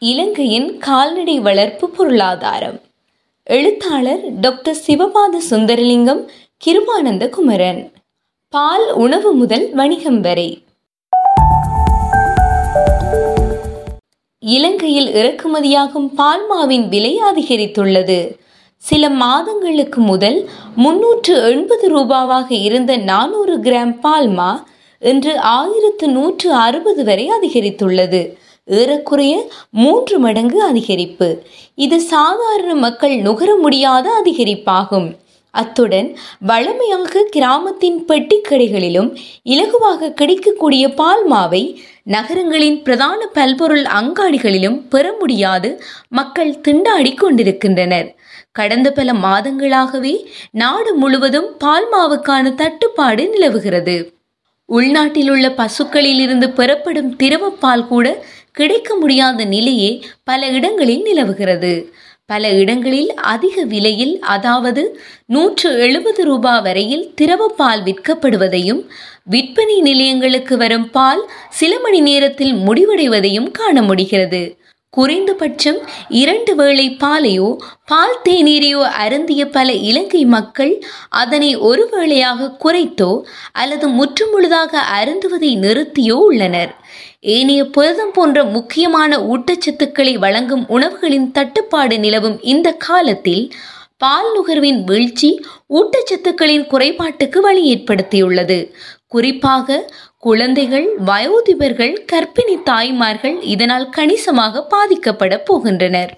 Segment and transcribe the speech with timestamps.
[0.00, 2.80] இலங்கையின் கால்நடை வளர்ப்பு பொருளாதாரம்.
[3.44, 6.28] எழுத்தாளர் டாக்டர் சிவபாத சுந்தரலிங்கம்
[6.64, 7.92] கிருபானந்த குமரன்
[8.48, 10.62] பால் உணவு முதல் வணிகம் வரை.
[14.38, 18.36] இலங்கையில் இறக்குமதியாகும் பால்மாவின் விலை அதிகரித்துள்ளது.
[18.76, 24.62] சில மாதங்களுக்கு முதல் முன்னூற்று எண்பது ரூபாவாக இருந்த நானூறு கிராம் பால்மா
[25.00, 28.34] இன்று ஆயிரத்து நூற்று அறுபது வரை அதிகரித்துள்ளது.
[28.68, 29.34] ஏறக்குறைய
[29.70, 31.28] மூன்று மடங்கு அதிகரிப்பு.
[31.74, 35.08] இது சாதாரண மக்கள் நுகர முடியாத அதிகரிப்பாகும்.
[35.50, 36.08] அத்துடன்
[36.40, 39.08] வழமையாக கிராமத்தின் பெட்டி கடைகளிலும்
[39.44, 41.62] இலகுவாக கிடைக்கக்கூடிய பால் மாவை
[42.02, 45.70] நகரங்களின் பிரதான பல்பொருள் அங்காடிகளிலும் பெற முடியாது
[46.08, 48.16] மக்கள் திண்டாடி கொண்டிருக்கின்றனர்.
[48.52, 50.14] கடந்த பல மாதங்களாகவே
[50.50, 53.96] நாடு முழுவதும் பால் மாவுக்கான தட்டுப்பாடு நிலவுகிறது.
[54.68, 58.06] உள்நாட்டில் உள்ள பசுக்களில் இருந்து பெறப்படும் திரவப்பால் கூட
[58.58, 59.90] கிடைக்க முடியாத நிலையே
[60.30, 61.72] பல இடங்களில் நிலவுகிறது.
[62.30, 64.82] பல இடங்களில் அதிக விலையில் அதாவது
[65.26, 68.82] நூற்று எழுபது ரூபாய் வரையில் திரவப்பால் விற்கப்படுவதையும்
[69.34, 71.22] விற்பனை நிலையங்களுக்கு வரும் பால்
[71.60, 74.42] சில மணி நேரத்தில் முடிவடைவதையும் காண முடிகிறது.
[74.94, 75.78] குறைந்தபட்சம்
[76.20, 77.48] இரண்டு வேளை பாலையோ
[77.90, 80.72] பால் தேநீரையோ அருந்திய பல இலங்கை மக்கள்
[81.22, 83.10] அதனை ஒரு வேளையாக குறைத்தோ
[83.52, 86.72] அல்லது முற்றுமுழுதாக அருந்துவதை நிறுத்தியோ உள்ளனர்.
[87.20, 93.52] ஏனைய புரதம் போன்ற முக்கியமான ஊட்டச்சத்துக்களை வழங்கும் உணவுகளின் தட்டுப்பாடு நிலவும் இந்த காலத்தில்
[93.96, 98.72] பால் நுகர்வின் வீழ்ச்சி ஊட்டச்சத்துக்களின் குறைபாட்டுக்கு வழி ஏற்படுத்தியுள்ளது.
[99.08, 106.08] குறிப்பாக குழந்தைகள் வயோதிபர்கள் கர்ப்பிணி தாய்மார்கள் இதனால் கணிசமாக பாதிக்கப்பட போகின்றனர்.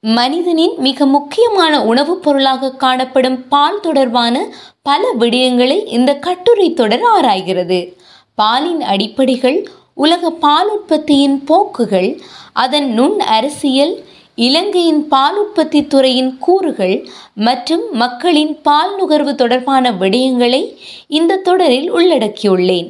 [0.00, 8.00] மனிதனின் மிக முக்கியமான உணவுப் பொருளாக காணப்படும் பால் தொடர்பான பல விடயங்களை இந்த கட்டுரை தொடர் ஆராய்கிறது.
[8.34, 9.58] பாலின் அடிப்படைகள்
[9.94, 12.10] உலக பால் உற்பத்தியின் போக்குகள்
[12.52, 13.94] அதன் நுண் அரசியல்
[14.34, 20.62] இலங்கையின் பால் உற்பத்தி துறையின் கூறுகள் மற்றும் மக்களின் பால் நுகர்வு தொடர்பான விடயங்களை
[21.08, 22.88] இந்த தொடரில் உள்ளடக்கியுள்ளேன்.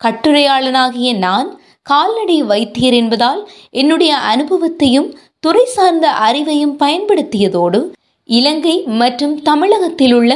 [0.00, 1.48] கட்டுரையாளனாகிய நான்
[1.82, 5.08] கால்நடை வைத்தியர் என்பதால் என்னுடைய அனுபவத்தையும்
[5.40, 7.80] துறை சார்ந்த அறிவையும் பயன்படுத்தியதோடு
[8.28, 10.32] இலங்கை மற்றும் தமிழகத்தில் உள்ள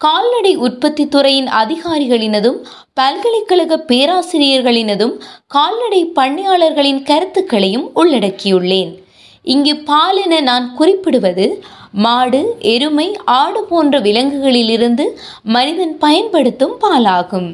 [0.00, 2.58] கால்நடை உற்பத்தி துறையின் அதிகாரிகளினதும்
[2.92, 5.12] பல்கலைக்கழக பேராசிரியர்களினதும்
[5.46, 8.92] கால்நடை பண்ணையாளர்களின் கருத்துக்களையும் உள்ளடக்கியுள்ளேன்.
[9.42, 11.46] இங்கு பால் என நான் குறிப்பிடுவது
[12.04, 12.40] மாடு
[12.72, 15.06] எருமை ஆடு போன்ற விலங்குகளிலிருந்து
[15.56, 17.50] மனிதன் பயன்படுத்தும் பாலாகும்.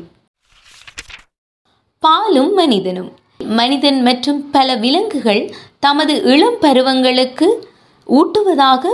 [2.03, 3.11] பாலும் மனிதனும்.
[3.61, 5.43] மனிதன் மற்றும் பல விலங்குகள்
[5.81, 7.49] தமது இளம் பருவங்களுக்கு
[8.07, 8.85] ஊட்டுவதாக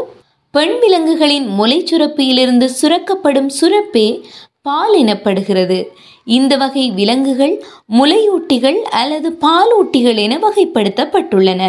[0.53, 4.23] பெண் விலங்குகளின் முலை சுரப்பியிலிருந்து சுரக்கப்படும் சுரப்பே
[4.63, 5.87] பால் எனப்படுகிறது.
[6.25, 7.65] இந்த வகை விலங்குகள்
[7.99, 11.63] முலையூட்டிகள் அல்லது பாலூட்டிகள் என வகைப்படுத்தப்பட்டுள்ளன.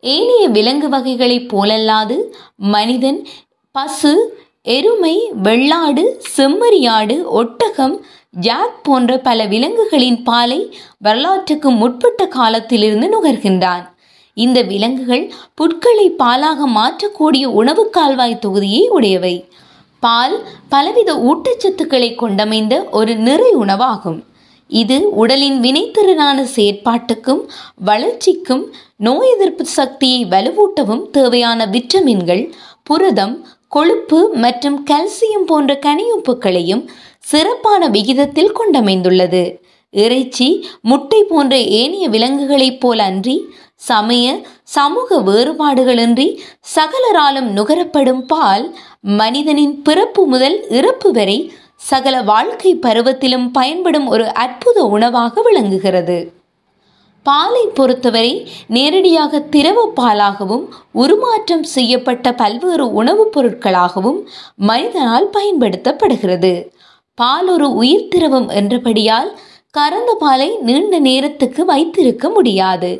[0.00, 2.16] ஏனைய விலங்கு வகைகளைப் போலல்லாது
[2.56, 3.28] மனிதன்
[3.72, 10.60] பசு எருமை வெள்ளாடு செம்மறியாடு ஒட்டகம் ஜாக் போன்ற பல விலங்குகளின் பாலை
[10.98, 13.93] வரலாற்றுக்கு முற்பட்ட காலத்திலிருந்து நுகர்கின்றான்.
[14.34, 15.24] இந்த விலங்குகள்
[15.58, 19.34] புட்களை பாலாக மாற்றக்கூடிய உணவு கால்வாய் தொகுதியை உடையவை.
[20.02, 20.36] பால்
[20.68, 24.20] பலவித ஊட்டச்சத்துக்களை கொண்டமைந்த ஒரு நிறை உணவாகும்.
[24.70, 27.42] இது உடலின் வினைத்திறனான செயற்பாட்டுக்கும்
[27.84, 28.64] வளர்ச்சிக்கும்
[28.96, 32.44] நோய் எதிர்ப்பு சக்தியை வலுவூட்டவும் தேவையான விட்டமின்கள்
[32.82, 33.34] புரதம்
[33.68, 36.82] கொழுப்பு மற்றும் கால்சியம் போன்ற கனியுப்புகளையும்
[37.18, 39.44] சிறப்பான விகிதத்தில் கொண்டமைந்துள்ளது.
[39.94, 40.48] இறைச்சி
[40.80, 43.36] முட்டை போன்ற ஏனைய விலங்குகளைப் போல அன்றி
[43.76, 46.38] சமய சமூக வேறுபாடுகளின்றி
[46.74, 55.42] சகலராலும் நுகரப்படும் பால் மனிதனின் பிறப்பு முதல் இறப்பு வரை சகல வாழ்க்கை பருவத்திலும் பயன்படும் ஒரு அற்புத உணவாக
[55.42, 56.32] விளங்குகிறது.
[57.22, 60.64] பாலை பொறுத்தவரை நேரடியாக திரவ பாலாகவும்
[60.94, 64.20] உருமாற்றம் செய்யப்பட்ட பல்வேறு உணவுப் பொருட்களாகவும்
[64.56, 66.68] மனிதனால் பயன்படுத்தப்படுகிறது.
[67.14, 69.38] பால் ஒரு உயிர் திரவம் என்றபடியால்
[69.70, 72.92] கறந்த பாலை நீண்ட நேரத்துக்கு வைத்திருக்க முடியாது.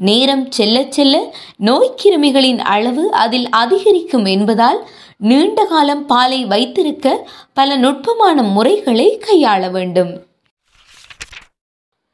[0.00, 1.16] நேரம் செல்ல செல்ல
[1.58, 4.88] நோய்க்கிருமிகளின் அளவு அதில் அதிகரிக்கும் என்பதால்
[5.18, 10.12] நீண்ட காலம் பாலை வைத்திருக்க பல நுட்பமான முறைகளை கையாள வேண்டும்.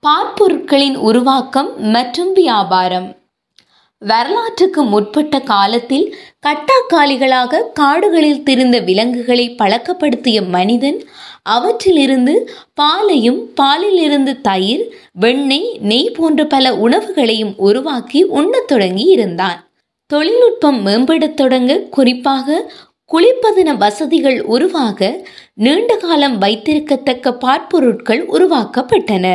[0.02, 3.08] பாற்பொருட்களின் உருவாக்கம் மற்றும் வியாபாரம்.
[4.04, 6.14] வரலாற்றுக்கு முற்பட்ட காலத்தில்
[6.46, 10.98] கட்டாக்காலிகளாக காடுகளில் திரிந்த விலங்குகளை பழக்கப்படுத்திய மனிதன்
[11.42, 12.34] அவற்றிலிருந்து
[12.74, 19.58] பாலையும் பாலிலிருந்து தயிர் வெண்ணெய் நெய் போன்ற பல உணவுகளையும் உருவாக்கி உண்ணத் தொடங்கி இருந்தான்.
[20.06, 22.72] தொழில்நுட்பம் மேம்படத் தொடங்க குறிப்பாக
[23.12, 29.26] குளிப்பதன வசதிகள் உருவாக நீண்ட காலம் வைத்திருக்கத்தக்க பாற்பொருட்கள் உருவாக்கப்பட்டன.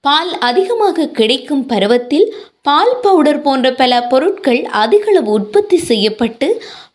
[0.00, 2.26] பால் அதிகமாக கிடைக்கும் பருவத்தில்
[2.66, 6.46] பால் பவுடர் போன்ற பல பொருட்கள் அதிகளவு உற்பத்தி செய்யப்பட்டு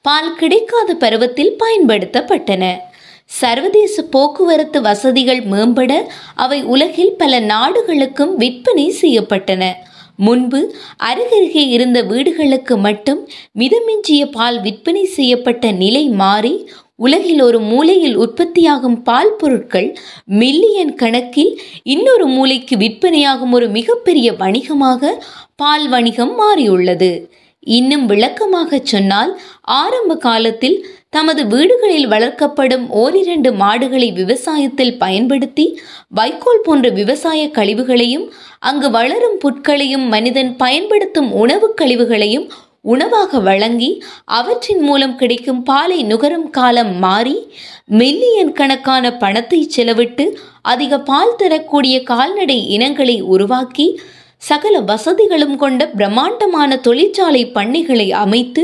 [0.01, 2.63] பால் கிடைக்காத பருவத்தில் பயன்படுத்தப்பட்டன.
[3.39, 5.91] சர்வதேச போக்குவரத்து வசதிகள் மேம்பட
[6.35, 9.63] அவை உலகில் பல நாடுகளுக்கும் விற்பனை செய்யப்பட்டன.
[10.25, 10.59] முன்பு
[11.09, 13.21] அருகருகே இருந்த வீடுகளுக்கு மட்டும்
[13.59, 16.53] மிதமிஞ்சிய பால் விற்பனை செய்யப்பட்ட நிலை மாறி
[17.01, 19.89] உலகில் ஒரு மூலையில் உற்பத்தியாகும் பால் பொருட்கள்
[20.39, 21.53] மில்லியன் கணக்கில்
[21.93, 25.13] இன்னொரு மூலைக்கு விற்பனையாகும் ஒரு மிகப்பெரிய வணிகமாக
[25.55, 27.11] பால் வணிகம் மாறியுள்ளது.
[27.67, 29.31] இன்னும் விளக்கமாக சொன்னால்
[29.79, 30.77] ஆரம்ப காலத்தில்
[31.09, 35.65] தமது வீடுகளில் வளர்க்கப்படும் ஓரிரண்டு மாடுகளை விவசாயத்தில் பயன்படுத்தி
[36.09, 38.25] வைக்கோல் போன்ற விவசாய கழிவுகளையும்
[38.69, 42.47] அங்கு வளரும் புட்களையும் மனிதன் பயன்படுத்தும் உணவுக் கழிவுகளையும்
[42.85, 43.89] உணவாக வழங்கி
[44.25, 47.35] அவற்றின் மூலம் கிடைக்கும் பாலை நுகரும் காலம் மாறி
[47.85, 50.25] மில்லியன் கணக்கான பணத்தை செலவிட்டு
[50.61, 53.87] அதிக பால் தரக்கூடிய கால்நடை இனங்களை உருவாக்கி
[54.37, 58.63] சகல வசதிகளும் கொண்ட பிரம்மாண்டமான தொழிற்சாலை பண்ணைகளை அமைத்து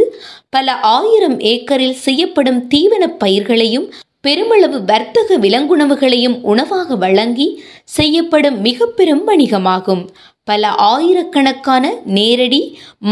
[0.50, 3.88] பல ஆயிரம் ஏக்கரில் செய்யப்படும் தீவன பயிர்களையும்
[4.22, 7.48] பெருமளவு வர்த்தக விலங்குணவுகளையும் உணவாக வழங்கி
[7.84, 10.04] செய்யப்படும் மிக பெரும் வணிகமாகும்.
[10.48, 11.86] பல ஆயிரக்கணக்கான
[12.18, 12.62] நேரடி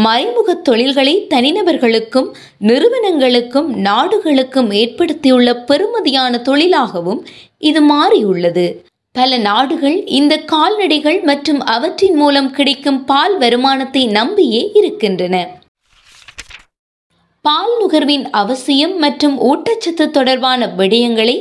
[0.04, 2.28] மறைமுக தொழில்களை தனிநபர்களுக்கும்
[2.68, 7.20] நிறுவனங்களுக்கும் நாடுகளுக்கும் ஏற்படுத்தியுள்ள பெருமதியான தொழிலாகவும்
[7.70, 8.66] இது மாறியுள்ளது.
[9.14, 15.36] பல நாடுகள் இந்த கால்நடைகள் மற்றும் அவற்றின் மூலம் கிடைக்கும் பால் வருமானத்தை நம்பியே இருக்கின்றன.
[17.44, 21.36] பால் நுகர்வின் அவசியம் மற்றும் ஊட்டச்சத்து தொடர்பான விடயங்களை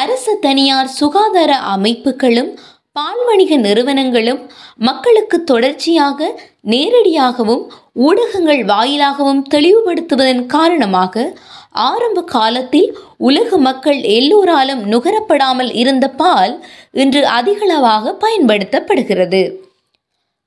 [0.00, 2.50] அரசு தனியார் சுகாதார அமைப்புகளும்
[2.98, 4.40] பால் வணிக நிறுவனங்களும்
[4.78, 6.28] மக்களுக்கு தொடர்ச்சியாக
[6.70, 7.64] நேரடியாகவும்
[8.06, 11.24] ஊடகங்கள் வாயிலாகவும் தெளிவுபடுத்துவதன் காரணமாக
[11.88, 16.54] ஆரம்ப காலத்தில் உலக மக்கள் எல்லோராலும் நுகரப்படாமல் இருந்த பால்
[16.92, 19.42] இன்று அதிகளவாக பயன்படுத்தப்படுகிறது.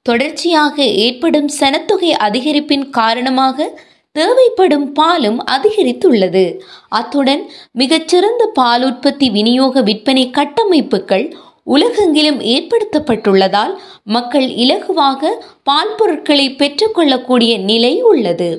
[0.06, 0.76] தொடர்ச்சியாக
[1.06, 3.70] ஏற்படும் சனத்தொகை அதிகரிப்பின் காரணமாக
[4.16, 6.46] தேவைப்படும் பாலும் அதிகரித்துள்ளது.
[6.90, 11.26] அத்துடன் மிகச்சிறந்த பால் உற்பத்தி விநியோக விற்பனை கட்டமைப்புகள்
[11.66, 13.74] உலகெங்கிலும் ஏற்படுத்தப்பட்டுள்ளதால்
[14.04, 15.32] மக்கள் இலகுவாக
[15.64, 18.50] பால் பொருட்களை பெற்றுக்கொள்ளக்கூடிய நிலை உள்ளது.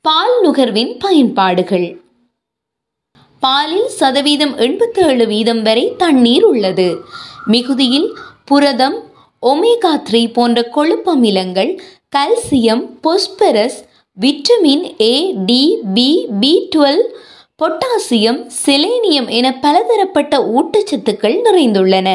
[0.00, 2.00] பால் நுகர்வின் பயன்பாடுகள்.
[3.40, 7.00] பாலில் சதவீதம் எண்பத்தி ஏழு வீதம் வரை தண்ணீர் உள்ளது.
[7.46, 9.04] மிகுதியில் புரதம்
[9.42, 11.78] ஒமேகா த்ரீ போன்ற கொழுப்பமிலங்கள்
[12.16, 13.78] calcium phosphorus
[14.20, 17.02] vitamin A D B B twelve
[17.62, 22.08] potassium selenium என பலதரப்பட்ட ஊட்டச்சத்துக்கள் நிறைந்துள்ளன.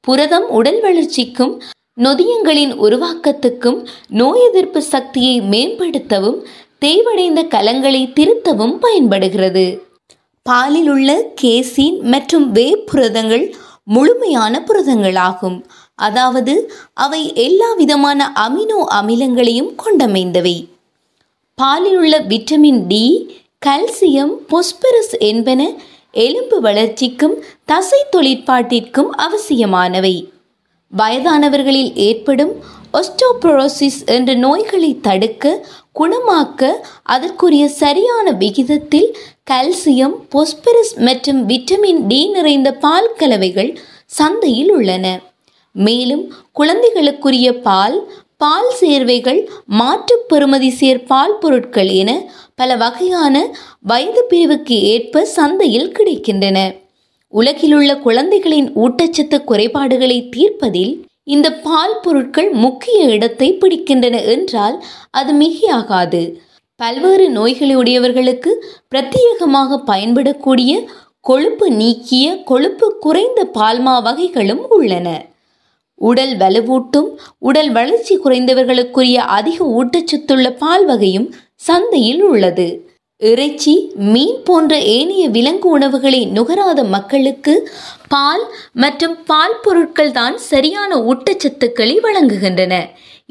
[0.00, 1.62] புரதம் உடல் வளர்ச்சிக்கும்
[2.00, 6.38] நொதியங்களின் உருவாக்கத்துக்கும் நோய் எதிர்ப்பு சக்தியை மேம்படுத்தவும்
[6.80, 9.64] தேவடைந்த கலங்களை திருத்தவும் பயன்படுகிறது.
[10.42, 13.54] பாலில் உள்ள கேசின் மற்றும் வே புரதங்கள்
[13.84, 15.58] முழுமையான புரதங்களாகும்.
[15.94, 20.56] அதாவது அவை எல்லா விதமான அமினோ அமிலங்களையும் கொண்டமைந்தவை.
[21.54, 23.04] பாலில் உள்ள விட்டமின் டி
[23.66, 25.62] கல்சியம் பொஸ்பரஸ் என்பன
[26.12, 27.34] எலும்பு வளர்ச்சிக்கும்
[27.64, 30.12] தசை தொழிற்பாட்டிற்கும் அவசியமானவை.
[30.92, 32.52] வயதானவர்களில் ஏற்படும்
[32.92, 35.66] ஒஸ்டோபரோசிஸ் என்ற நோய்களை தடுக்க
[36.00, 36.70] குணமாக்க
[37.02, 39.10] அதற்குரிய சரியான விகிதத்தில்
[39.50, 45.06] கல்சியம் பொஸ்பரஸ் மற்றும் விட்டமின் டி நிறைந்த பால் கலவைகள் சந்தையில் உள்ளன.
[45.72, 47.98] மேலும் குழந்தைகளுக்குரிய பால்
[48.40, 52.10] பால் சேர்வைகள் மாற்றுப் பெறுமதி சேர் பால் பொருட்கள் என
[52.54, 53.36] பல வகையான
[53.80, 56.58] வயது பிரிவுக்கு ஏற்ப சந்தையில் கிடைக்கின்றன.
[57.32, 60.92] உலகிலுள்ள குழந்தைகளின் ஊட்டச்சத்து குறைபாடுகளை தீர்ப்பதில்
[61.24, 66.22] இந்த பால் பொருட்கள் முக்கிய இடத்தை பிடிக்கின்றன என்றால் அது மிகையாகாது.
[66.76, 68.52] பல்வேறு நோய்களுடையவர்களுக்கு
[68.90, 70.72] பிரத்யேகமாக பயன்படக்கூடிய
[71.20, 75.08] கொழுப்பு நீக்கிய கொழுப்பு குறைந்த பால்மா வகைகளும் உள்ளன.
[76.08, 77.08] உடல் வலுவூட்டும்
[77.48, 81.28] உடல் வளர்ச்சி குறைந்தவர்களுக்குரிய அதிக ஊட்டச்சத்துள்ள பால் வகையும்
[81.68, 82.68] சந்தையில் உள்ளது.
[83.22, 83.74] இறைச்சி
[84.12, 87.54] மீன் போன்ற ஏனைய விலங்கு உணவுகளை நுகராத மக்களுக்கு
[88.08, 92.74] பால் மற்றும் பால் பொருட்கள் தான் சரியான ஊட்டச்சத்துக்களை வழங்குகின்றன.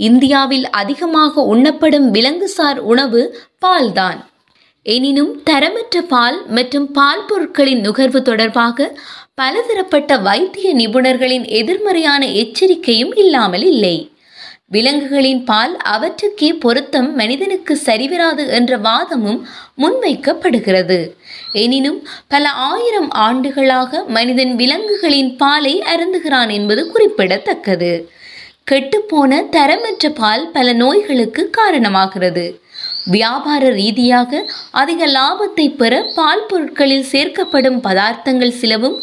[0.07, 3.21] இந்தியாவில் அதிகமாக உண்ணப்படும் விலங்குசார் உணவு
[3.59, 4.19] பால்தான்.
[4.85, 8.87] எனினும் தரமற்ற பால் மற்றும் பால் பொருட்களின் நுகர்வு தொடர்பாக
[9.41, 14.11] பலதரப்பட்ட வைத்திய நிபுணர்களின் எதிர்மறையான எச்சரிக்கையும் இல்லாமல் இல்லை.
[14.65, 21.11] விலங்குகளின் பால் அவற்றுக்கே பொருத்தம் மனிதனுக்கு சரிவராது என்ற வாதமும் முன்வைக்கப்படுகிறது.
[21.51, 28.11] எனினும் பல ஆயிரம் ஆண்டுகளாக மனிதன் விலங்குகளின் பாலை அருந்துகிறான் என்பது குறிப்பிடத்தக்கது.
[28.71, 32.45] கெட்டுப்போன தரமற்ற பால் பல நோய்களுக்கு காரணமாகிறது.
[33.13, 34.41] வியாபார ரீதியாக
[34.81, 38.97] அதிக லாபத்தை பெற பால் பொருட்களில் சேர்க்கப்படும் பதார்த்தங்கள் சிலவும்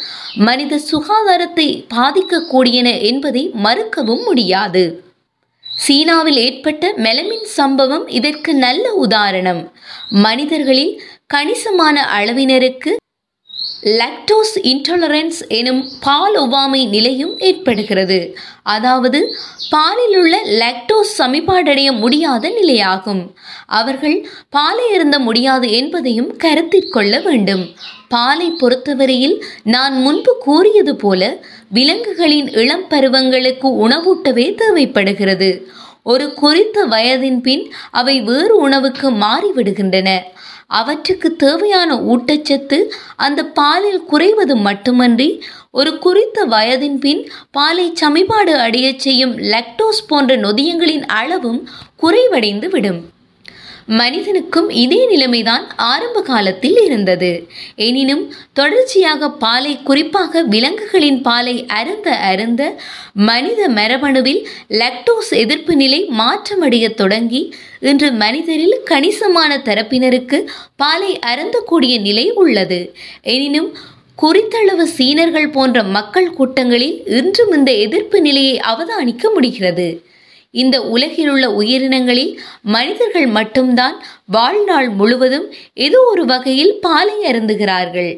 [0.49, 4.85] மனித சுகாதாரத்தை பாதிக்கக்கூடியன என்பதை மறுக்கவும் முடியாது.
[5.67, 9.62] சீனாவில் ஏற்பட்ட மெலமின் சம்பவம் இதற்கு நல்ல உதாரணம்.
[10.26, 10.95] மனிதர்களில்
[11.26, 12.93] கணிசமான அளவினருக்கு
[13.85, 18.37] லக்டோஸ் இன்டாலரன்ஸ் எனும் பால் ஒவ்வாமை நிலையும் ஏற்படுகிறது.
[18.62, 19.37] அதாவது
[19.71, 23.33] பாலில் உள்ள லக்டோஸ் சமிபாடடைய முடியாத நிலையாகும்.
[23.67, 27.75] அவர்கள் பாலை இருந்த முடியாது என்பதையும் கருத்தில் கொள்ள வேண்டும்.
[28.09, 31.37] பாலை பொறுத்தவரையில் நான் முன்பு கூறியது போல
[31.69, 35.69] விலங்குகளின் இளம் பருவங்களுக்கு உணவூட்டவே தேவைப்படுகிறது.
[36.03, 40.19] ஒரு குறித்த வயதின் பின் அவை வேறு உணவுக்கு மாறிவிடுகின்றன.
[40.71, 42.78] அவற்றுக்கு தேவையான ஊட்டச்சத்து
[43.16, 45.28] அந்த பாலில் குறைவது மட்டுமன்றி
[45.71, 51.61] ஒரு குறித்த வயதின் பின் பாலை சமிபாடு அடையச் செய்யும் லக்டோஸ் போன்ற நொதியங்களின் அளவும்
[52.02, 53.02] குறைவடைந்து விடும்
[53.87, 57.49] மனிதனுக்கும் இதே நிலைமைதான் ஆரம்ப காலத்தில் இருந்தது.
[57.75, 62.81] எனினும் தொடர்ச்சியாக பாலை குறிப்பாக விலங்குகளின் பாலை அருந்த அருந்த
[63.12, 72.95] மனித மரபணுவில் லக்டோஸ் எதிர்ப்பு நிலை மாற்றமடைய தொடங்கி இன்று மனிதரில் கணிசமான தரப்பினருக்கு பாலை அருந்தக்கூடிய நிலை உள்ளது.
[73.23, 73.76] எனினும்
[74.23, 80.03] குறித்தளவு சீனர்கள் போன்ற மக்கள் கூட்டங்களில் இன்றும் இந்த எதிர்ப்பு நிலையை அவதானிக்க முடிகிறது.
[80.54, 82.32] இந்த உலகிலுள்ள உயிரினங்களில்
[82.62, 83.96] மனிதர்கள் மட்டும்தான்
[84.26, 88.12] வாழ்நாள் முழுவதும் ஏதோ ஒரு வகையில் பாலை அருந்துகிறார்கள்.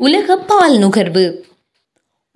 [0.00, 1.26] உலக பால் நுகர்வு.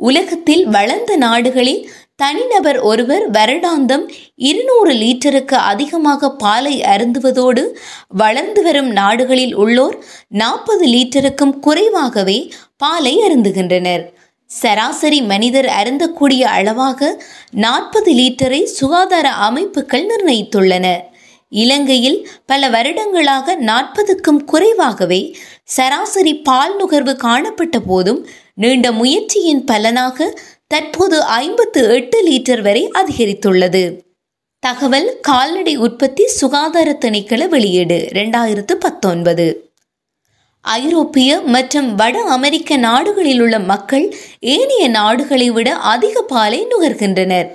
[0.01, 1.81] உலகத்தில் வளர்ந்த நாடுகளில்
[2.17, 4.05] தனிநபர் ஒருவர் வருடாந்தம்
[4.35, 7.63] இருநூறு லிட்டருக்கு அதிகமாக பாலை அருந்துவதோடு
[8.23, 9.97] வளர்ந்து வரும் நாடுகளில் உள்ளோர்
[10.29, 12.39] நாற்பது லிட்டருக்கும் குறைவாகவே
[12.77, 14.05] பாலை அருந்துகின்றனர்.
[14.51, 21.01] சராசரி மனிதர் அருந்தக்கூடிய அளவாக நாற்பது லிட்டரை சுகாதார அமைப்புகள் நிர்ணயித்துள்ளன.
[21.49, 31.95] இலங்கையில் பல வருடங்களாக நாற்பதுக்கும் குறைவாகவே சராசரி பால் நுகர்வு காணப்பட்ட போதும் நீண்ட முயற்சியின் பலனாக தற்போது ஐம்பத்து
[31.95, 34.01] எட்டு லீட்டர் வரை அதிகரித்துள்ளது.
[34.61, 39.68] தகவல் கால்நடை உற்பத்தி சுகாதார திணைக்கள வெளியீடு ரெண்டாயிரத்து பத்தொன்பது.
[40.61, 47.49] ஐரோப்பிய மற்றும் வட அமெரிக்க நாடுகளில் உள்ள மக்கள் ஏனைய நாடுகளை விட அதிக பாலை நுகர்கின்றனர்.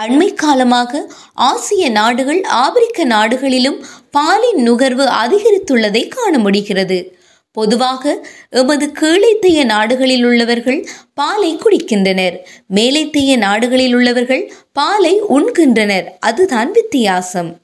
[0.00, 7.18] அண்மை காலமாக ஆசிய நாடுகள் ஆப்பிரிக்க நாடுகளிலும் பாலின் நுகர்வு அதிகரித்துள்ளதை காண முடிகிறது.
[7.52, 12.36] பொதுவாக எமது கீழைத்தைய நாடுகளில் உள்ளவர்கள் பாலை குடிக்கின்றனர்.
[12.74, 16.16] மேலைத்தைய நாடுகளில் உள்ளவர்கள் பாலை உண்கின்றனர்.
[16.20, 17.56] அதுதான் வித்தியாசம்.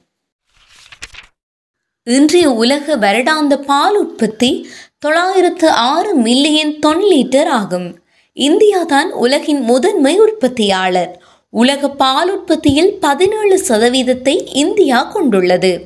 [2.07, 4.67] இன்றைய உலக வருடாந்த பால் உற்பத்தி
[4.99, 7.85] தொள்ளாயிரத்து ஆறு மில்லியன் தொன் லிட்டர் ஆகும்.
[8.33, 11.19] இந்தியா தான் உலகின் முதன்மை உற்பத்தியாளர்.
[11.49, 15.85] உலக பால் உற்பத்தியில் பதினேழு சதவீதத்தை இந்தியா கொண்டுள்ளது.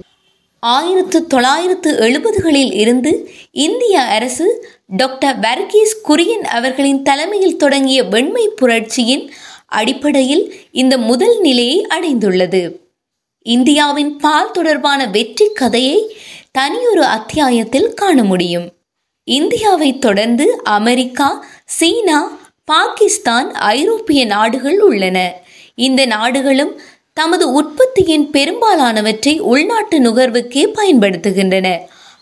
[0.60, 4.48] ஆயிரத்து தொள்ளாயிரத்து எழுபதுகளில் இருந்து இந்திய அரசு
[4.88, 9.32] டாக்டர் வர்கீஸ் குரியன் அவர்களின் தலைமையில் தொடங்கிய வெண்மை புரட்சியின்
[9.66, 12.64] அடிப்படையில் இந்த முதல் நிலையை அடைந்துள்ளது.
[13.54, 16.16] இந்தியாவின் பால் தொடர்பான வெற்றி கதையை
[16.52, 18.66] தனியொரு அத்தியாயத்தில் காண முடியும்.
[19.24, 22.20] இந்தியாவை தொடர்ந்து அமெரிக்கா சீனா
[22.66, 25.18] பாகிஸ்தான் ஐரோப்பிய நாடுகள் உள்ளன.
[25.76, 26.74] இந்த நாடுகளும்
[27.14, 31.68] தமது உற்பத்தியின் பெரும்பாலானவற்றை உள்நாட்டு நுகர்வுக்கே பயன்படுத்துகின்றன.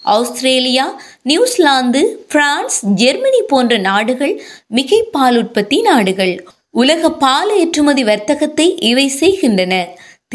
[0.01, 4.35] ஆஸ்திரேலியா நியூசிலாந்து பிரான்ஸ் ஜெர்மனி போன்ற நாடுகள்
[4.67, 6.35] மிகை பால் உற்பத்தி நாடுகள்.
[6.71, 9.75] உலக பால் ஏற்றுமதி வர்த்தகத்தை இவை செய்கின்றன.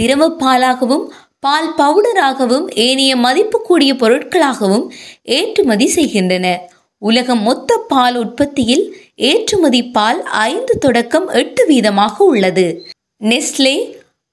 [0.01, 1.07] திரவ பாலாகவும்
[1.45, 4.85] பால் பவுடராகவும் ஏனைய மதிப்புக்கூடிய பொருட்களாகவும்
[5.23, 6.47] ஏற்றுமதி செய்கின்றன.
[7.03, 12.67] உலகம் மொத்த பால் உற்பத்தியில் ஏற்றுமதி பால் ஐந்து தொடக்கம் எட்டு வீதமாக உள்ளது.
[13.31, 13.75] நெஸ்லே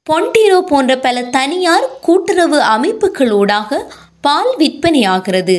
[0.07, 3.79] பொன்டிரோ போன்ற பல தனியார் கூட்டுறவு அமைப்புகளூடாக
[4.21, 5.57] பால் விற்பனையாகிறது.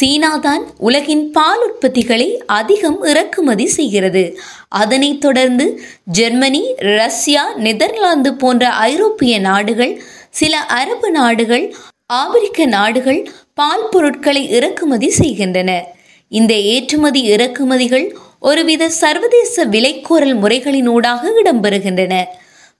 [0.00, 4.38] சீனாதான் உலகின் பால் உற்பத்திகளை அதிகம் இறக்குமதி செய்கிறது.
[4.68, 11.74] அதனைத் தொடர்ந்து ஜெர்மனி ரஷ்யா நெதர்லாந்து போன்ற ஐரோப்பிய நாடுகள் சில அரபு நாடுகள்
[12.06, 15.84] ஆப்பிரிக்க நாடுகள் பால் பொருட்களை இறக்குமதி செய்கின்றன.
[16.28, 18.06] இந்த ஏற்றுமதி இறக்குமதிகள்
[18.40, 22.24] ஒருவித சர்வதேச விலைக்கோரல் முறைகளினூடாக இடம்பெறுகின்றன.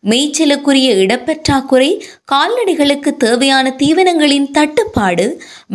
[0.06, 1.88] மேய்ச்சலுக்குரிய இடப்பற்றாக்குறை
[2.24, 5.26] கால்நடைகளுக்கு தேவையான தீவனங்களின் தட்டுப்பாடு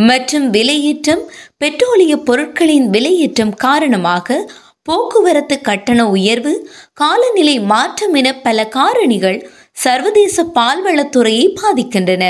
[0.07, 1.23] மற்றும் விலையேற்றம்
[1.63, 4.37] பெட்ரோலிய பொருட்களின் விலையேற்றம் காரணமாக
[4.83, 6.53] போக்குவரத்து கட்டண உயர்வு
[6.93, 9.39] காலநிலை மாற்றம் என பல காரணிகள்
[9.71, 12.23] சர்வதேச பால்வளத்துறையை பாதிக்கின்றன.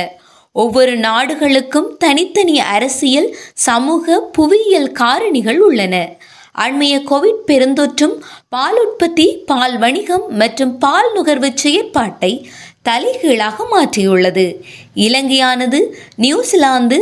[0.51, 5.96] ஒவ்வொரு நாடுகளுக்கும் தனித்தனி அரசியல் சமூக புவியியல் காரணிகள் உள்ளன.
[6.64, 8.16] அண்மைய கோவிட் பெருந்தொற்றும்
[8.50, 12.32] பால் உற்பத்தி பால் வணிகம் மற்றும் பால் நுகர்வு செயற்பாட்டை
[12.82, 14.46] தலைகீழாக மாற்றியுள்ளது.
[15.06, 15.80] இலங்கையானது
[16.16, 16.98] நியூசிலாந்து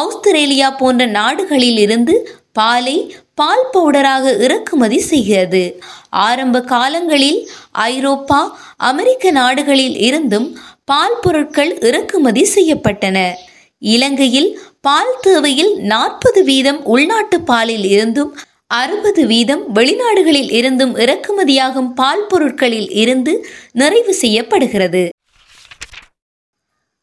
[0.00, 2.14] ஆஸ்திரேலியா போன்ற நாடுகளில் இருந்து
[2.52, 2.96] பாலை
[3.34, 5.62] பால் பவுடராக இறக்குமதி செய்கிறது.
[6.10, 7.40] ஆரம்ப காலங்களில்
[7.72, 8.40] ஐரோப்பா
[8.90, 10.48] அமெரிக்க நாடுகளில் இருந்தும்
[10.84, 13.18] பால் பொருட்கள் இறக்குமதி செய்யப்பட்டன.
[13.82, 14.50] இலங்கையில்
[14.80, 18.30] பால் தேவையில் நாற்பது வீதம் உள்நாட்டு பாலில் இருந்தும்
[18.70, 25.08] அறுபது வீதம் வெளிநாடுகளில் இருந்தும் இறக்குமதியாகும் பால் பொருட்களில் இருந்து நிறைவு செய்யப்படுகிறது.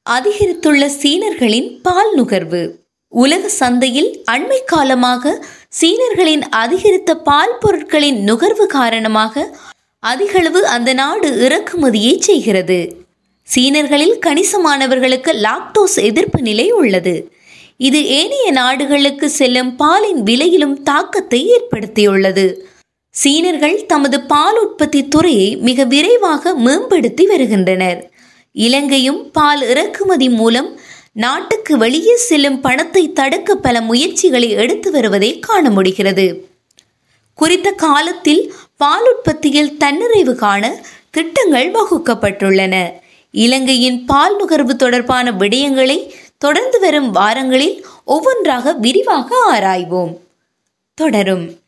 [0.10, 2.80] அதிகரித்துள்ள சீனர்களின் பால் நுகர்வு.
[3.08, 9.58] உலக சந்தையில் அண்மை காலமாக சீனர்களின் அதிகரித்த பால் பொருட்களின் நுகர்வு காரணமாக
[10.00, 12.80] அதிகளவு அந்த நாடு இறக்குமதியை செய்கிறது.
[13.44, 17.16] சீனர்களில் கணிசமானவர்களுக்கு லாக்டோஸ் எதிர்ப்பு நிலை உள்ளது.
[17.78, 22.46] இது ஏனைய நாடுகளுக்கு செல்லும் பாலின் விலையிலும் தாக்கத்தை ஏற்படுத்தியுள்ளது.
[23.10, 28.12] சீனர்கள் தமது பால் உற்பத்தி துறையை மிக விரைவாக மேம்படுத்தி வருகின்றனர்.
[28.52, 30.70] இலங்கையும் பால் இறக்குமதி மூலம்
[31.14, 36.28] நாட்டுக்கு வெளியே செல்லும் பணத்தை தடுக்க பல முயற்சிகளை எடுத்து வருவதை காண முடிகிறது.
[37.34, 40.64] குறித்த காலத்தில் பால் உற்பத்தியில் தன்னிறைவு காண
[41.12, 42.76] திட்டங்கள் வகுக்கப்பட்டுள்ளன.
[43.32, 45.98] இலங்கையின் பால் நுகர்வு தொடர்பான விடயங்களை
[46.38, 50.18] தொடர்ந்து வரும் வாரங்களில் ஒவ்வொன்றாக விரிவாக ஆராய்வோம்.
[50.94, 51.60] தொடரும்.